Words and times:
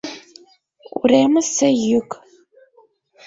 Уремысе 0.97 1.67
йӱк. 1.85 2.09